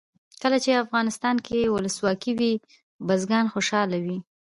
کله 0.41 0.57
چې 0.63 0.81
افغانستان 0.83 1.35
کې 1.45 1.71
ولسواکي 1.73 2.31
وي 2.39 2.53
بزګران 3.07 3.45
خوشحاله 3.53 3.97
وي. 4.05 4.17